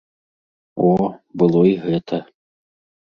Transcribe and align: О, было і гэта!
О, 0.87 0.89
было 1.43 1.61
і 1.73 1.79
гэта! 1.85 2.17